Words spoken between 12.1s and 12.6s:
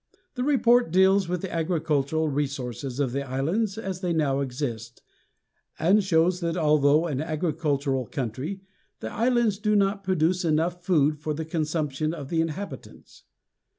of the